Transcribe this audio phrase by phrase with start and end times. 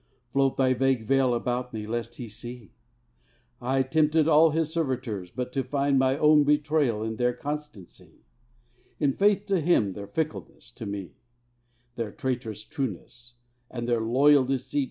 [0.33, 2.73] Float thy vague veil about me, lest He see!
[3.61, 8.25] I tempted all His servitors, but to find My own betrayal in their constancy,
[8.99, 11.17] In faith to Him their fickleness to me,
[11.97, 13.35] Their traitorous trueness,
[13.69, 14.79] and their loyal deceit.